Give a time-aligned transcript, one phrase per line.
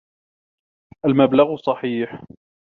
[1.05, 2.23] المبلغ صحيح.